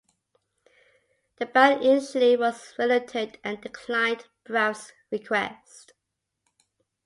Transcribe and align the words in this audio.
The 1.37 1.45
band 1.45 1.83
initially 1.85 2.35
was 2.35 2.73
reluctant 2.79 3.37
and 3.43 3.61
declined 3.61 4.25
Braff's 4.47 4.93
request. 5.11 5.93